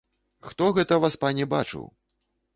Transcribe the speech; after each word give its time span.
Хто 0.47 0.69
гэта, 0.77 0.97
васпане, 1.03 1.49
бачыў! 1.53 1.87